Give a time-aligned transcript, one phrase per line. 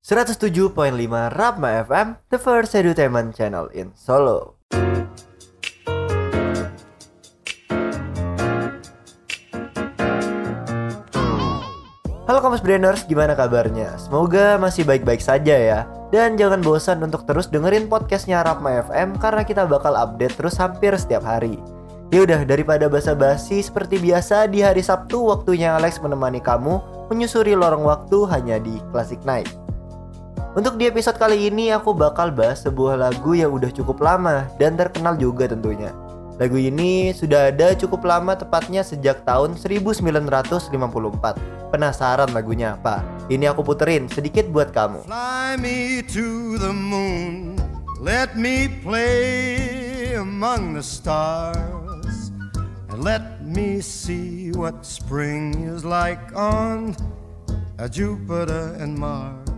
[0.00, 0.72] 107.5
[1.36, 4.56] Rapma FM, the first entertainment channel in Solo.
[12.24, 14.00] Halo Kampus Brainers, gimana kabarnya?
[14.00, 15.84] Semoga masih baik-baik saja ya.
[16.08, 20.96] Dan jangan bosan untuk terus dengerin podcastnya Rapma FM karena kita bakal update terus hampir
[20.96, 21.60] setiap hari.
[22.08, 26.80] Yaudah, daripada basa-basi seperti biasa di hari Sabtu waktunya Alex menemani kamu
[27.12, 29.69] menyusuri lorong waktu hanya di Classic Night.
[30.50, 34.74] Untuk di episode kali ini aku bakal bahas sebuah lagu yang udah cukup lama dan
[34.74, 35.94] terkenal juga tentunya.
[36.40, 40.72] Lagu ini sudah ada cukup lama tepatnya sejak tahun 1954.
[41.68, 43.04] Penasaran lagunya apa?
[43.28, 45.04] Ini aku puterin sedikit buat kamu.
[45.04, 47.60] Fly me to the moon,
[48.00, 52.32] let me play among the stars,
[52.88, 56.96] and let me see what spring is like on
[57.92, 59.49] Jupiter and Mars.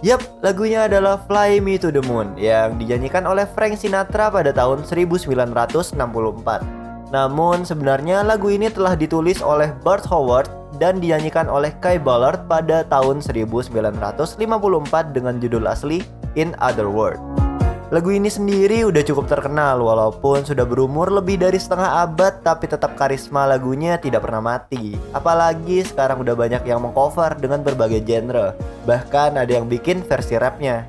[0.00, 4.88] Yap, lagunya adalah Fly Me to the Moon yang dinyanyikan oleh Frank Sinatra pada tahun
[4.88, 5.92] 1964.
[7.12, 10.48] Namun sebenarnya lagu ini telah ditulis oleh Burt Howard
[10.80, 14.16] dan dinyanyikan oleh Kai Ballard pada tahun 1954
[15.12, 16.00] dengan judul asli
[16.32, 17.20] In Other World.
[17.90, 22.94] Lagu ini sendiri udah cukup terkenal walaupun sudah berumur lebih dari setengah abad tapi tetap
[22.94, 24.94] karisma lagunya tidak pernah mati.
[25.10, 28.54] Apalagi sekarang udah banyak yang mengcover dengan berbagai genre.
[28.86, 30.86] Bahkan ada yang bikin versi rapnya.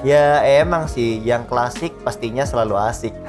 [0.00, 3.12] Ya emang sih yang klasik pastinya selalu asik.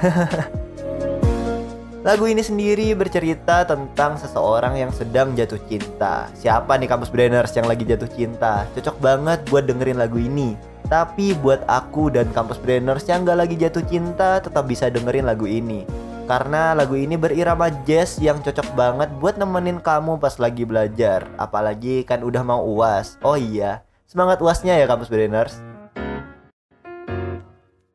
[2.08, 6.32] Lagu ini sendiri bercerita tentang seseorang yang sedang jatuh cinta.
[6.32, 8.64] Siapa nih kampus brainers yang lagi jatuh cinta?
[8.72, 10.69] Cocok banget buat dengerin lagu ini.
[10.90, 15.46] Tapi buat aku dan kampus brainers yang gak lagi jatuh cinta tetap bisa dengerin lagu
[15.46, 15.86] ini.
[16.26, 21.30] Karena lagu ini berirama jazz yang cocok banget buat nemenin kamu pas lagi belajar.
[21.38, 23.14] Apalagi kan udah mau uas.
[23.22, 25.69] Oh iya, semangat uasnya ya kampus brainers.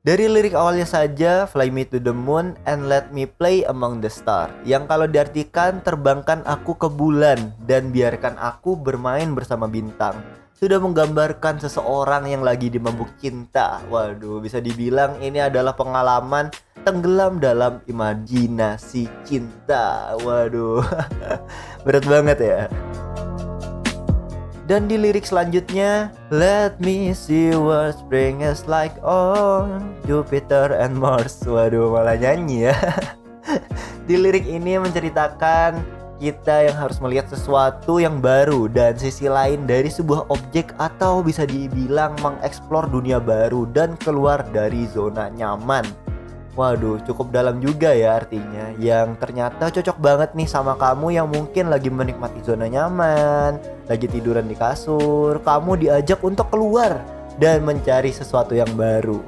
[0.05, 4.11] Dari lirik awalnya saja, Fly Me to the Moon and Let Me Play Among the
[4.13, 10.13] Stars Yang kalau diartikan, terbangkan aku ke bulan dan biarkan aku bermain bersama bintang
[10.53, 13.81] Sudah menggambarkan seseorang yang lagi dimabuk cinta.
[13.89, 16.53] Waduh, bisa dibilang ini adalah pengalaman
[16.85, 20.13] tenggelam dalam imajinasi cinta.
[20.21, 20.85] Waduh,
[21.83, 22.59] berat banget ya
[24.65, 31.41] dan di lirik selanjutnya Let me see what spring is like on Jupiter and Mars.
[31.45, 32.77] Waduh malah nyanyi ya.
[34.09, 35.81] Di lirik ini menceritakan
[36.17, 41.43] kita yang harus melihat sesuatu yang baru dan sisi lain dari sebuah objek atau bisa
[41.43, 45.83] dibilang mengeksplor dunia baru dan keluar dari zona nyaman
[46.55, 48.71] Waduh, cukup dalam juga ya artinya.
[48.79, 53.59] Yang ternyata cocok banget nih sama kamu yang mungkin lagi menikmati zona nyaman
[53.91, 57.03] Lagi tiduran di kasur Kamu diajak untuk keluar
[57.35, 59.19] dan mencari sesuatu yang baru.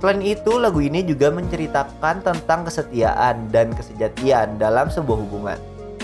[0.00, 5.58] Selain itu, lagu ini juga menceritakan tentang kesetiaan dan kesejatian dalam sebuah hubungan.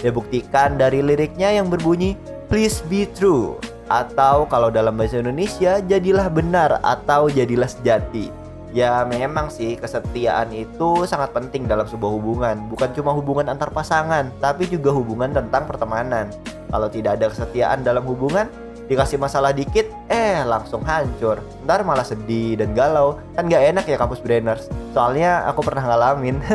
[0.04, 2.18] Dia buktikan dari liriknya yang berbunyi
[2.50, 8.41] Please be true Atau kalau dalam bahasa Indonesia, jadilah benar atau jadilah sejati
[8.72, 12.56] Ya memang sih kesetiaan itu sangat penting dalam sebuah hubungan.
[12.72, 16.32] Bukan cuma hubungan antar pasangan Tapi juga hubungan tentang pertemanan.
[16.72, 18.48] Kalau tidak ada kesetiaan dalam hubungan
[18.92, 21.40] Dikasih masalah dikit, eh langsung hancur.
[21.64, 23.16] Ntar malah sedih dan galau.
[23.32, 24.68] Kan gak enak ya kampus brainers.
[24.92, 26.42] Soalnya aku pernah ngalamin.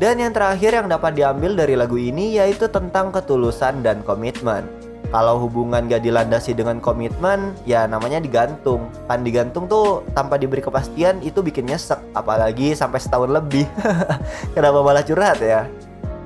[0.00, 4.66] Dan yang terakhir yang dapat diambil dari lagu ini yaitu tentang ketulusan dan komitmen
[5.12, 8.88] kalau hubungan gak dilandasi dengan komitmen ya namanya digantung.
[9.06, 13.68] Kan digantung tuh tanpa diberi kepastian itu bikin nyesek apalagi sampai setahun lebih.
[14.56, 15.68] Kenapa malah curhat ya?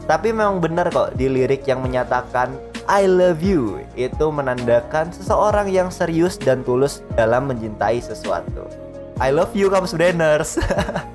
[0.06, 2.54] Tapi memang benar kok di lirik yang menyatakan
[2.86, 8.70] I love you itu menandakan seseorang yang serius dan tulus dalam mencintai sesuatu.
[9.18, 10.60] I love you kamu brainers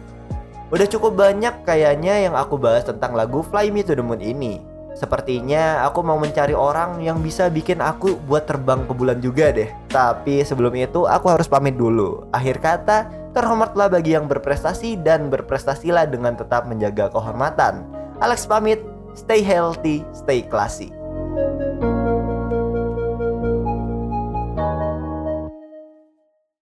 [0.74, 4.71] Udah cukup banyak kayaknya yang aku bahas tentang lagu Fly Me to the Moon ini
[4.92, 9.72] Sepertinya aku mau mencari orang yang bisa bikin aku buat terbang ke bulan juga deh.
[9.90, 12.28] Tapi sebelum itu aku harus pamit dulu.
[12.36, 17.88] Akhir kata, terhormatlah bagi yang berprestasi dan berprestasilah dengan tetap menjaga kehormatan.
[18.22, 18.84] Alex pamit,
[19.18, 21.01] stay healthy, stay classy.